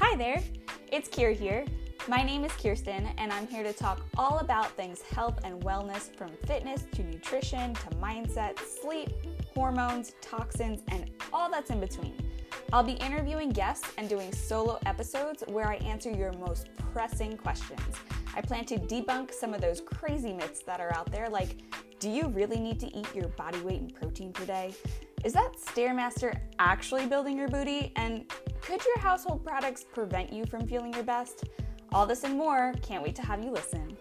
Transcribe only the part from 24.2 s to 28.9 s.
per day? Is that Stairmaster actually building your booty? And could